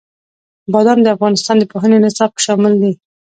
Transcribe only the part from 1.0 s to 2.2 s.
د افغانستان د پوهنې